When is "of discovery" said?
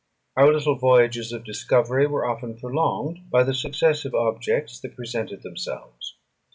1.31-2.07